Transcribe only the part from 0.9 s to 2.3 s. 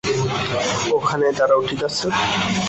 ওখানেই দাঁড়াও, ঠিক আছে?